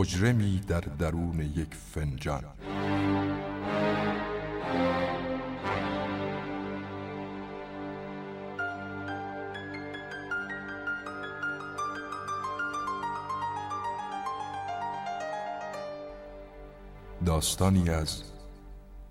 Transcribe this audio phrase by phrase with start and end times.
[0.00, 2.44] مجرمی در درون یک فنجان.
[17.26, 18.22] داستانی از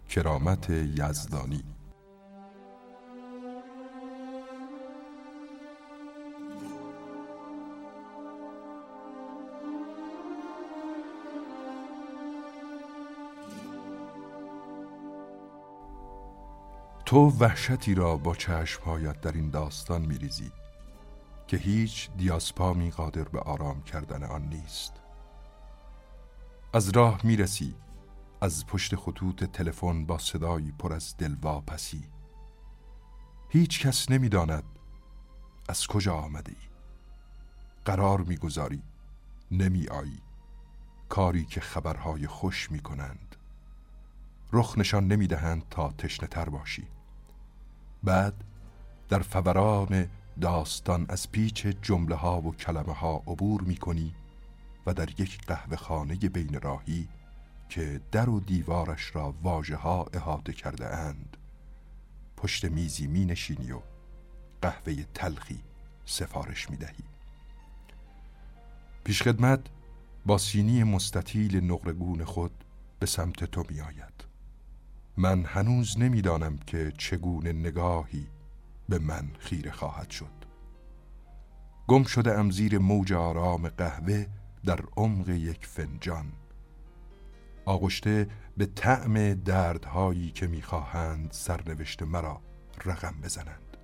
[0.10, 1.64] کرامت یزدانی.
[17.10, 20.52] تو وحشتی را با چشمهایت در این داستان میریزی
[21.48, 24.94] که هیچ دیاسپامی قادر به آرام کردن آن نیست.
[26.74, 27.76] از راه می‌رسی
[28.42, 32.04] از پشت خطوط تلفن با صدایی پر از دلواپسی.
[33.50, 34.64] هیچ کس نمی‌داند
[35.70, 36.68] از کجا آمده ای
[37.86, 38.82] قرار می‌گذاری
[39.52, 40.22] نمی آیی
[41.10, 43.36] کاری که خبرهای خوش می کنند
[44.54, 46.88] رخ نشان نمی دهند تا تشنه تر باشی.
[48.04, 48.44] بعد
[49.10, 50.08] در فوران
[50.42, 54.16] داستان از پیچ جمله ها و کلمه ها عبور می کنی
[54.86, 57.08] و در یک قهوه خانه بین راهی
[57.70, 61.38] که در و دیوارش را واجه ها احاطه کرده اند
[62.38, 63.80] پشت میزی می نشینی و
[64.62, 65.60] قهوه تلخی
[66.06, 67.04] سفارش می دهی
[69.04, 69.60] پیشخدمت
[70.26, 72.64] با سینی مستطیل نقرگون خود
[73.00, 74.29] به سمت تو می آید
[75.20, 78.28] من هنوز نمی‌دانم که چگونه نگاهی
[78.90, 80.32] به من خیره خواهد شد.
[81.88, 84.26] گم شده ام زیر موج آرام قهوه
[84.66, 86.26] در عمق یک فنجان.
[87.66, 92.42] آغشته به طعم دردهایی که می‌خواهند سرنوشت مرا
[92.86, 93.78] رقم بزنند.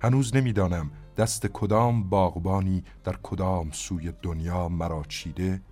[0.00, 5.62] هنوز نمی‌دانم دست کدام باغبانی در کدام سوی دنیا مرا چیده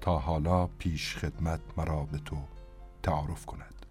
[0.00, 2.36] تا حالا پیش خدمت مرا به تو
[3.06, 3.86] تعارف کند.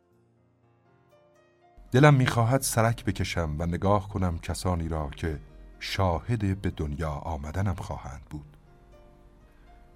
[1.92, 5.40] دلم می‌خواهد سرک بکشم و نگاه کنم کسانی را که
[5.80, 8.58] شاهد به دنیا آمدنم خواهند بود.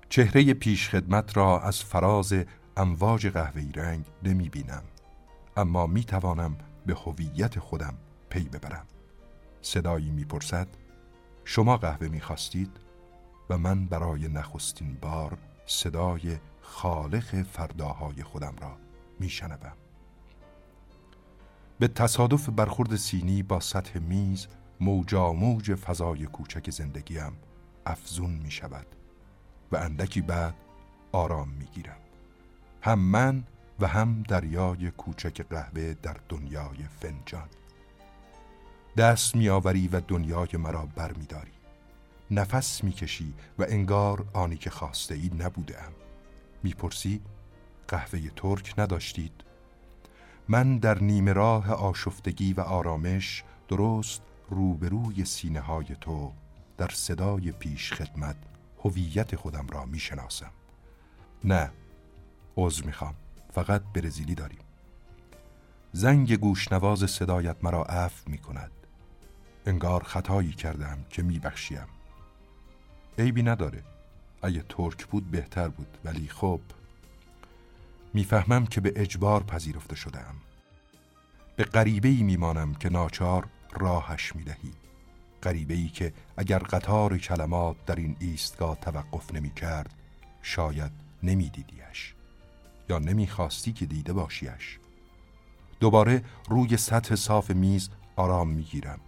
[0.10, 2.34] چهره پیش خدمت را از فراز
[2.78, 4.84] امواج قهوه‌ای رنگ نمی بینم
[5.58, 7.94] اما می توانم به هویت خودم
[8.30, 8.86] پی ببرم.
[9.62, 10.68] صدایی می‌پرسد
[11.46, 12.72] شما قهوه می‌خواستید؟
[13.50, 18.89] و من برای نخستین بار صدای خالق فرداهای خودم را
[19.20, 19.74] میشنوم.
[21.80, 24.48] به تصادف برخورد سینی با سطح میز
[24.80, 27.32] موجا موج فضای کوچک زندگیم
[27.86, 28.86] افزون می شود
[29.72, 30.56] و اندکی بعد
[31.12, 32.00] آرام می گیرم
[32.82, 33.44] هم من
[33.80, 37.48] و هم دریای کوچک قهوه در دنیای فنجان.
[38.98, 41.52] دست میآوری و دنیای مرا بر می داری.
[42.32, 45.94] نفس می‌کشی و انگار آنی که خواسته ای نبوده ام
[46.64, 47.22] می‌پرسی
[47.90, 49.32] قهوه ترک نداشتید.
[50.48, 56.32] من در نیمه راه آشفتگی و آرامش درست روبروی سینه های تو
[56.78, 58.36] در صدای پیش خدمت
[58.84, 60.52] هویت خودم را می‌شناسم.
[61.44, 61.72] نه
[62.58, 63.16] عذر می‌خوام.
[63.54, 64.60] فقط برزیلی داریم.
[65.92, 68.72] زنگ گوشنواز صدایت مرا عفو می‌کند.
[69.66, 71.88] انگار خطایی کردم که میبخشیم.
[73.18, 73.84] عیبی نداره.
[74.42, 76.62] اگه ترک بود بهتر بود ولی خب
[78.14, 80.36] می‌فهمم که به اجبار پذیرفته شدم
[81.56, 84.74] به غریبه ای میمانم که ناچار راهش می‌دهی.
[85.44, 89.94] غریبه ای که اگر قطار کلمات در این ایستگاه توقف نمی کرد
[90.42, 90.92] شاید
[91.24, 92.14] نمیدیدیش
[92.90, 94.80] یا نمی‌خواستی که دیده باشیش.
[95.80, 99.00] دوباره روی سطح صاف میز آرام می‌گیرم.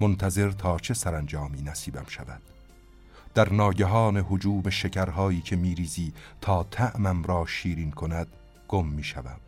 [0.00, 2.42] منتظر تا چه سرانجامی نصیبم شود.
[3.38, 8.26] در ناگهان حجوم شکرهایی که میریزی تا طعمم را شیرین کند
[8.68, 9.40] گم می‌شوم.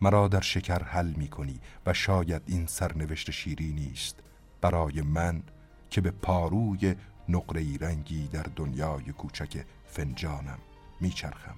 [0.00, 4.16] مرا در شکر حل می‌کنی و شاید این سرنوشت شیرینی است
[4.60, 5.42] برای من
[5.90, 6.94] که به پاروی
[7.28, 10.58] نقره رنگی در دنیای کوچک فنجانم
[11.00, 11.56] میچرخم.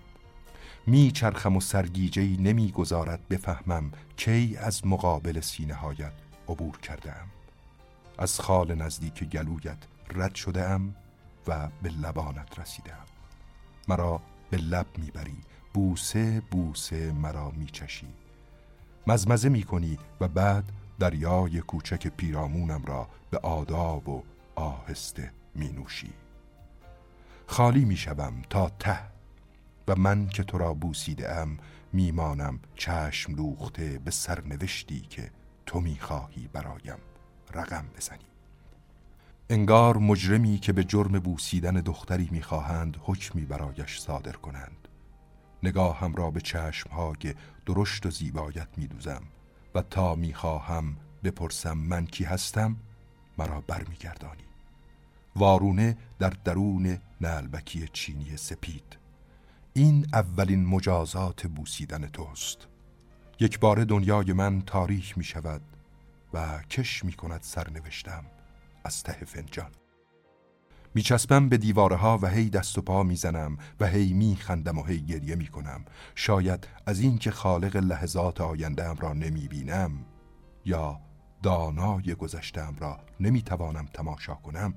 [0.86, 6.12] میچرخم و سرگیجهی نمی‌گذارد بفهمم کی از مقابل سینه هایت
[6.48, 7.26] عبور کردم
[8.18, 9.78] از خال نزدیک گلویت
[10.14, 10.94] رد شده ام
[11.46, 13.04] و به لبانت رسیدم
[13.88, 14.20] مرا
[14.50, 15.36] به لب می‌بری.
[15.74, 18.08] بوسه بوسه مرا میچشی.
[19.06, 20.64] مزمزه می‌کنی و بعد
[20.98, 24.22] دریای کوچک پیرامونم را به آداب و
[24.54, 26.12] آهسته می نوشی
[27.46, 28.98] خالی می شوم تا ته
[29.88, 31.58] و من که تو را بوسیده ام
[31.92, 35.30] میمانم چشم لوخته به سرنوشتی که
[35.66, 36.98] تو می‌خواهی برایم.
[37.54, 38.33] رقم بزنی.
[39.50, 44.88] انگار مجرمی که به جرم بوسیدن دختری می‌خواهند حکمی برایش صادر کنند.
[45.62, 47.34] نگاهم را به چشمهای
[47.66, 49.22] درشت و زیبایت میدوزم
[49.74, 52.76] و تا می‌خواهم بپرسم من کی هستم
[53.38, 54.44] مرا برمیگردانی.
[55.36, 58.98] وارونه در درون نلبکی چینی سپید.
[59.72, 62.68] این اولین مجازات بوسیدن توست.
[63.40, 65.62] یک بار دنیای من تاریخ می شود
[66.32, 68.24] و کش می کند سرنوشتم.
[68.84, 69.70] از ته فنجان.
[70.94, 75.34] میچسبم به دیوارها و هی دست و پا می‌زنم و هی میخندم و هی گریه
[75.34, 75.84] می‌کنم.
[76.14, 80.04] شاید از اینکه خالق لحظات آیندهم را نمی‌بینم
[80.64, 81.00] یا
[81.42, 84.74] دانای گذشتم را نمی‌توانم تماشا کنم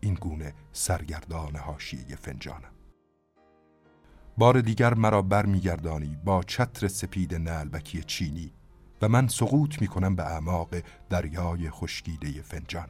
[0.00, 2.72] این گونه سرگردان حاشیه فنجانم.
[4.38, 8.52] بار دیگر مرا برمیگردانی با چتر سپید نلبکی چینی
[9.02, 10.74] و من سقوط می‌کنم به اعماق
[11.10, 12.88] دریای خشکیده فنجان.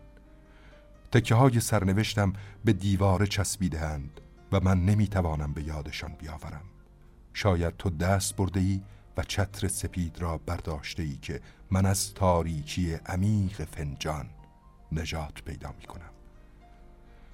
[1.13, 2.33] تکه های سرنوشتم
[2.65, 4.21] به دیوار چسبیدهاند
[4.53, 6.65] و من نمی‌توانم به یادشان بیاورم.
[7.35, 8.81] شاید تو دست برده ای
[9.17, 14.27] و چتر سپید را برداشته ای که من از تاریکی عمیق فنجان
[14.93, 16.11] نجات پیدا می کنم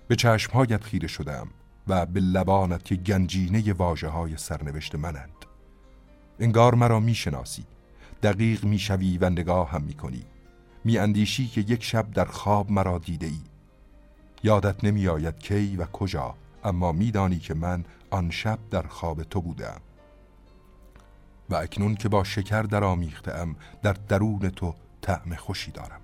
[0.09, 1.49] به چشمهایت خیره شدم
[1.89, 5.47] و به لبانت که گنجینه واجه های سرنوشت منند.
[6.41, 7.65] انگار مرا می‌شناسی.
[8.23, 10.25] دقیق می‌شوی و نگاه هم می‌کنی.
[10.85, 13.41] میاندیشی که یک شب در خواب مرا دیده ای
[14.43, 16.35] یادت نمیآید کی و کجا
[16.65, 19.81] اما میدانی که من آن شب در خواب تو بودم.
[21.50, 26.00] و اکنون که با شکر در آمیختم در درون تو طعم خوشی دارم.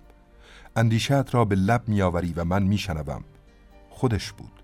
[0.76, 3.25] اندیشت را به لب میآوری و من میشنوم.
[3.90, 4.62] خودش بود.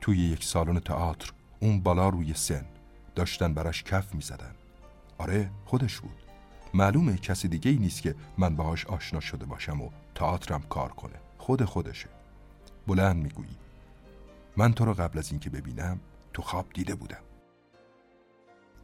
[0.00, 2.64] توی یک سالن تئاتر اون بالا روی سن
[3.14, 4.54] داشتن برش کف می‌زدن.
[5.18, 6.16] آره خودش بود.
[6.74, 11.16] معلومه کسی دیگه ای نیست که من باهاش آشنا شده باشم و تئاترم کار کنه.
[11.38, 12.08] خود خودشه.
[12.86, 13.56] بلند می‌گویی.
[14.56, 16.00] من تو رو قبل از اینکه ببینم
[16.32, 17.24] تو خواب دیده بودم.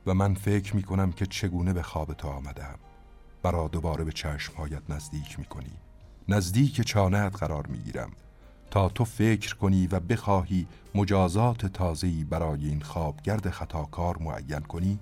[0.06, 2.78] و من فکر می‌کنم که چگونه به خواب تو آمدم.
[3.42, 5.72] برا دوباره به چشمهایت نزدیک می‌کنی.
[6.28, 8.10] نزدیک چانهت قرار می‌گیرم.
[8.70, 14.98] تا تو فکر کنی و بخواهی مجازات تازه‌ای برای این خوابگرد خطاکار معین کنی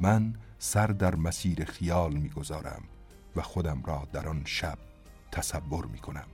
[0.00, 2.82] من سر در مسیر خیال می‌گذارم
[3.36, 4.78] و خودم را در آن شب
[5.32, 6.26] تصور می‌کنم.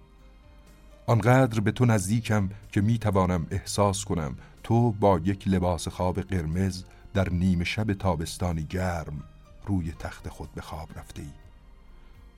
[1.10, 6.84] آنقدر به تو نزدیکم که می‌توانم احساس کنم تو با یک لباس خواب قرمز
[7.14, 9.22] در نیمه شب تابستانی گرم
[9.66, 11.28] روی تخت خود به خواب رفته ای.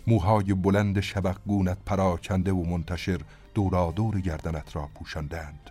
[0.06, 3.20] موهای بلند شبقگونت پراکنده و منتشر
[3.54, 5.70] دورادور گردنت را پوشاندند.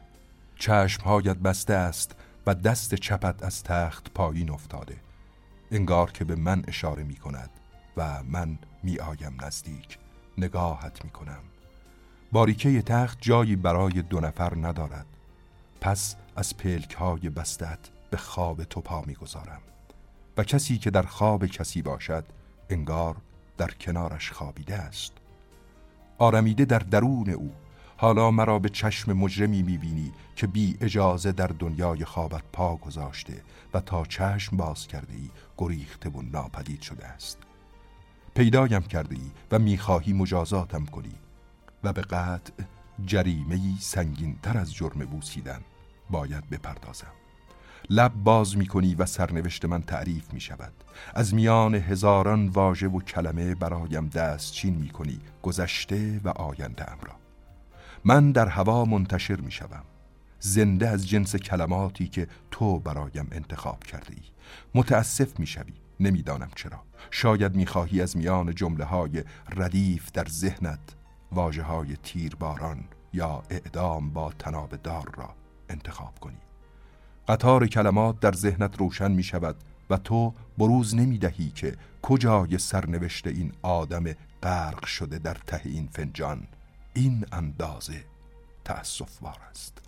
[0.56, 2.16] چشمهایت بسته است
[2.48, 4.96] و دست چپت از تخت پایین افتاده.
[5.72, 7.50] انگار که به من اشاره می کند
[7.98, 9.98] و من می آیم نزدیک.
[10.38, 11.42] نگاهت می کنم
[12.32, 15.06] باریکه تخت جایی برای دو نفر ندارد.
[15.82, 17.80] پس از پلک های بستت
[18.10, 19.62] به خواب تو پا می‌گذارم.
[20.38, 22.26] و کسی که در خواب کسی باشد
[22.70, 23.16] انگار
[23.58, 25.12] در کنارش خوابیده است.
[26.18, 27.52] آرمیده در درون او
[27.98, 33.42] حالا مرا به چشم مجرمی می‌بینی که بی اجازه در دنیای خوابت پا گذاشته
[33.74, 37.38] و تا چشم باز کرده ای گریخته و ناپدید شده است.
[38.36, 41.14] پیدایم کرده ای و می‌خواهی مجازاتم کنی.
[41.84, 42.54] و به قطع
[43.80, 45.62] سنگین تر از جرم بوسیدن
[46.10, 47.12] باید بپردازم.
[47.90, 50.74] لب باز می کنی و سرنوشت من تعریف می شود
[51.16, 57.16] از میان هزاران واژه و کلمه برایم دست چین می کنی گذشته و آینده را.
[58.06, 59.84] من در هوا منتشر می شوم
[60.40, 64.24] زنده از جنس کلماتی که تو برایم انتخاب کرده ای
[64.76, 66.84] متاسف می شوی نمی‌دانم چرا.
[67.12, 70.80] شاید می خواهی از میان جمله های ردیف در ذهنت
[71.32, 72.84] واجه های تیر باران
[73.14, 75.30] یا اعدام با تناب دار را
[75.70, 76.38] انتخاب کنی.
[77.28, 79.56] قطار کلمات در ذهنت روشن می شود
[79.90, 84.04] و تو بروز نمی دهی که کجای سرنوشت این آدم
[84.44, 86.48] غرق شده در ته این فنجان.
[86.94, 88.04] این اندازه
[88.66, 89.82] تأصفوار است.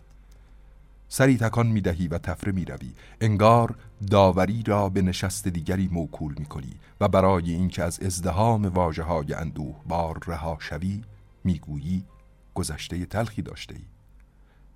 [1.10, 3.76] سری تکان می دهی و تفره می روی انگار
[4.12, 9.34] داوری را به نشست دیگری موکول می کنی و برای اینکه از ازدهام واجه های
[9.34, 11.02] اندوه بار رها شوی
[11.44, 12.06] می‌گویی
[12.54, 13.86] گذشته تلخی داشته ای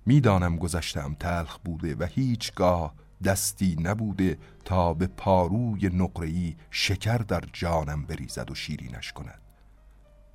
[0.06, 2.94] می‌دانم گذشتم تلخ بوده و هیچگاه
[3.24, 9.42] دستی نبوده تا به پاروی نقره‌ای شکر در جانم بریزد و شیرینش کند.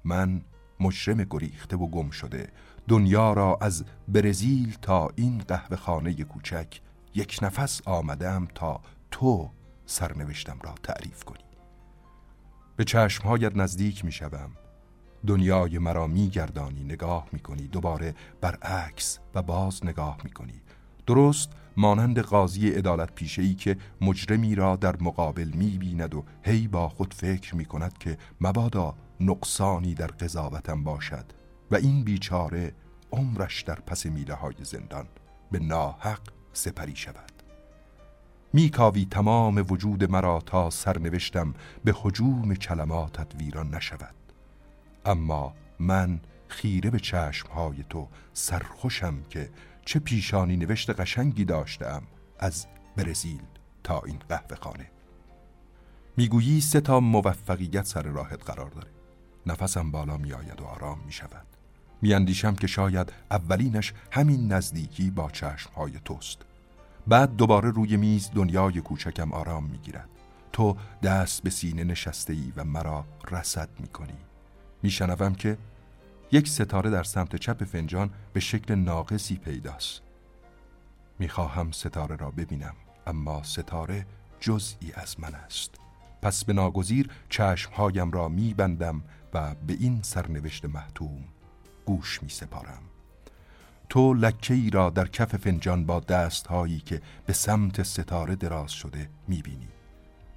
[0.04, 0.42] من
[0.80, 2.50] مجرم گریخته و گم شده
[2.88, 6.82] دنیا را از برزیل تا این قهوه خانه کوچک
[7.16, 9.50] یک نفس آمدم تا تو
[9.86, 11.44] سرنوشتم را تعریف کنی.
[12.75, 14.52] به چشمهایت نزدیک می شوم
[15.27, 17.68] دنیای مرا میگردانی نگاه می‌کنی.
[17.68, 20.62] دوباره برعکس و باز نگاه می‌کنی.
[21.08, 27.13] درست مانند قاضی عدالت پیشه که مجرمی را در مقابل می‌بیند و هی با خود
[27.13, 31.25] فکر می‌کند که مبادا نقصانی در قضاوتم باشد
[31.72, 32.74] و این بیچاره
[33.12, 35.06] عمرش در پس میله های زندان
[35.51, 36.22] به ناحق
[36.53, 37.32] سپری شود.
[38.53, 41.53] میکاوی تمام وجود مرا تا سرنوشتم
[41.84, 44.15] به حجوم کلماتت ویران نشود.
[45.06, 49.50] اما من خیره به چشمهای تو سرخوشم که
[49.86, 52.04] چه پیشانی نوشت قشنگی داشتم
[52.40, 53.42] از برزیل
[53.84, 54.92] تا این قهوه خانه.
[56.18, 58.88] می‌گویی سه تا موفقیت سر راهت قرار داره.
[59.46, 61.46] نفسم بالا میآید و آرام می شود
[62.02, 66.38] میاندیشم که شاید اولینش همین نزدیکی با چشمهای توست.
[67.08, 70.10] بعد دوباره روی میز دنیای کوچکم آرام می‌گیرد.
[70.52, 74.18] تو دست به سینه نشسته ای و مرا رسد می‌کنی.
[74.84, 75.58] میشنوم که
[76.32, 80.02] یک ستاره در سمت چپ فنجان به شکل ناقصی پیداست.
[81.20, 82.75] می‌خواهم ستاره را ببینم
[83.08, 84.06] اما ستاره
[84.40, 85.75] جزئی از من است.
[86.24, 89.02] پس به ناگزیر چشمهایم را میبندم
[89.34, 91.24] و به این سرنوشت محتوم
[91.86, 92.82] گوش می سپارم
[93.90, 98.72] تو لکه ای را در کف فنجان با دست هایی که به سمت ستاره دراز
[98.72, 99.68] شده می بینی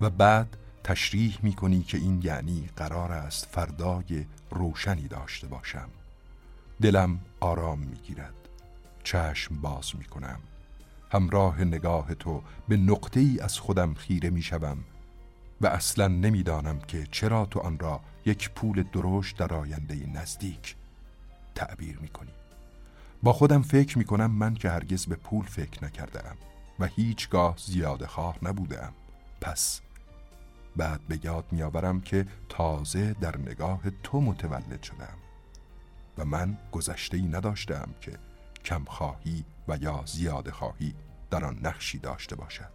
[0.00, 5.88] و بعد تشریح می کنی که این یعنی قرار است فردای روشنی داشته باشم.
[6.82, 8.34] دلم آرام می گیرد.
[9.04, 10.40] چشم باز می کنم.
[11.12, 14.78] همراه نگاه تو به نقطه ای از خودم خیره می شوم
[15.60, 20.76] و اصلا نمی‌دانم که چرا تو آن را یک پول درشت در آینده نزدیک
[21.54, 22.32] تعبیر می کنی.
[23.22, 26.36] با خودم فکر می کنم من که هرگز به پول فکر نکردم
[26.78, 28.92] و هیچگاه زیاده خواه نبودم
[29.40, 29.80] پس
[30.76, 35.18] بعد به یاد میآورم که تازه در نگاه تو متولد شدم
[36.18, 38.12] و من گذشته ای نداشتم که
[38.64, 40.94] کم خواهی و یا زیاده خواهی
[41.30, 42.72] در آن نقشی داشته باشد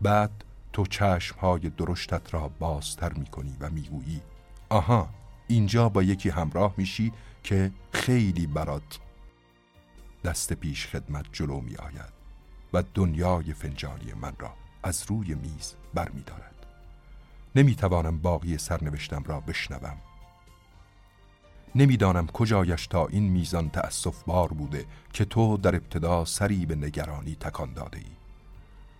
[0.00, 4.22] بعد تو چشمهای درشتت را بازتر می کنی و می‌گویی
[4.68, 5.08] آها
[5.48, 8.98] اینجا با یکی همراه میشی که خیلی برات
[10.24, 12.12] دست پیش خدمت جلو می آید
[12.72, 16.59] و دنیای فنجانی من را از روی میز بر می دارد.
[17.54, 19.96] نمی توانم باقی سرنوشتم را بشنوم.
[21.74, 27.34] نمی‌دانم کجایش تا این میزان تأصف بار بوده که تو در ابتدا سری به نگرانی
[27.34, 28.04] تکان داده ای.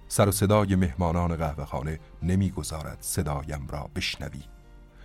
[0.09, 4.43] سر و صدای مهمانان قهوهخانه نمی‌گذارد صدایم را بشنوی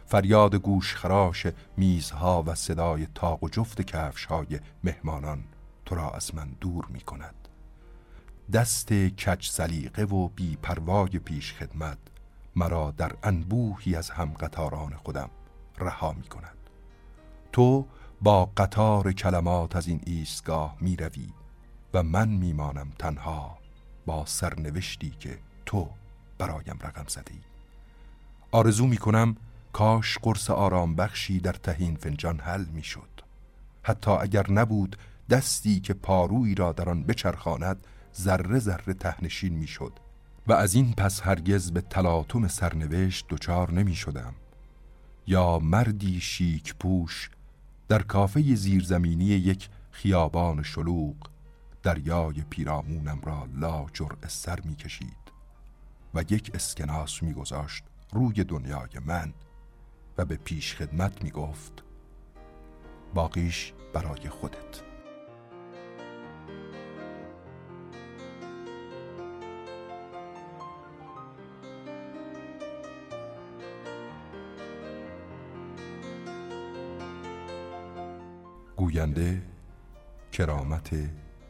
[0.06, 1.48] فریاد گوش خراش
[1.78, 5.44] میزها و صدای تاق و جفت کفش های مهمانان
[5.86, 7.36] تو را از من دور می کند
[8.54, 11.98] دست کچ سلیقه و بی پروای پیش خدمت
[12.56, 15.30] مرا در انبوهی از هم قطاران خودم
[15.78, 16.58] رها می کند.
[17.52, 17.88] تو
[18.22, 21.30] با قطار کلمات از این ایستگاه می روی
[21.94, 23.58] و من می مانم تنها
[24.06, 25.90] با سرنوشتی که تو
[26.38, 27.34] برایم رقم زده
[28.52, 29.36] آرزو می کنم
[29.74, 33.10] کاش قرص آرام بخشی در تهین فنجان حل می شد.
[33.84, 34.98] حتی اگر نبود
[35.30, 40.00] دستی که پارویی را در آن بچرخاند ذره ذره تهنشین می شد.
[40.48, 44.34] و از این پس هرگز به تلاطم سرنوشت دچار نمی شدم.
[45.28, 47.30] یا مردی شیک پوش
[47.88, 51.16] در کافه زیرزمینی یک خیابان شلوغ
[51.84, 55.32] دریای پیرامونم را لا جرع سر می کشید
[56.14, 57.84] و یک اسکناس می گذاشت
[58.14, 59.34] روی دنیای من
[60.18, 61.84] و به پیش خدمت می گفت
[63.14, 64.95] باقیش برای خودت.
[78.78, 79.42] گوینده
[80.32, 80.90] کرامت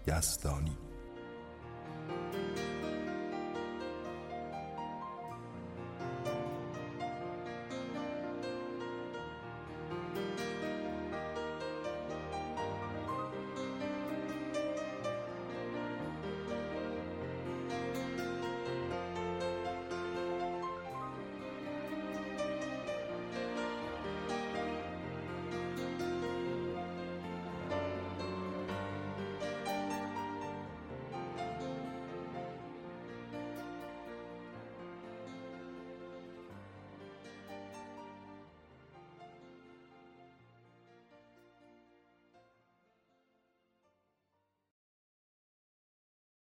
[0.08, 0.78] یزدانی.